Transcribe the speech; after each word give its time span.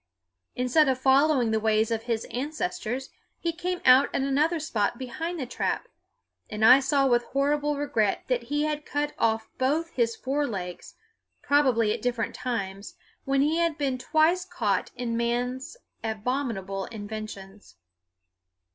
Instead 0.55 0.87
of 0.89 0.97
following 0.97 1.51
the 1.51 1.59
ways 1.59 1.91
of 1.91 2.01
his 2.05 2.25
ancestors 2.31 3.11
he 3.39 3.53
came 3.53 3.79
out 3.85 4.09
at 4.15 4.23
another 4.23 4.59
spot 4.59 4.97
behind 4.97 5.39
the 5.39 5.45
trap, 5.45 5.87
and 6.49 6.65
I 6.65 6.79
saw 6.79 7.05
with 7.05 7.23
horrible 7.25 7.77
regret 7.77 8.23
that 8.27 8.41
he 8.49 8.63
had 8.63 8.83
cut 8.83 9.13
off 9.19 9.51
both 9.59 9.91
his 9.91 10.15
fore 10.15 10.47
legs, 10.47 10.95
probably 11.43 11.93
at 11.93 12.01
different 12.01 12.33
times, 12.33 12.95
when 13.25 13.41
he 13.41 13.57
had 13.59 13.77
been 13.77 13.99
twice 13.99 14.43
caught 14.43 14.89
in 14.95 15.15
man's 15.15 15.77
abominable 16.03 16.85
inventions. 16.85 17.75